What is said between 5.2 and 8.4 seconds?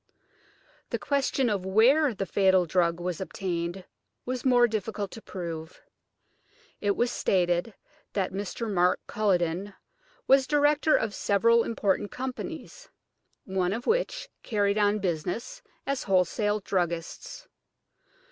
prove. It was stated that